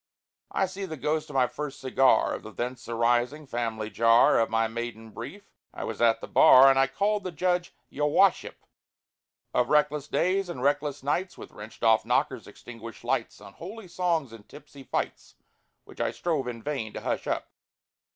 [0.49, 4.49] I see the ghost of my first cigar, Of the thence arising family jar— Of
[4.49, 8.55] my maiden brief (I was at the Bar, And I called the Judge "Your wushup!")
[9.53, 14.49] Of reckless days and reckless nights, With wrenched off knockers, extinguished lights, Unholy songs and
[14.49, 15.35] tipsy fights,
[15.83, 17.51] Which I strove in vain to hush up.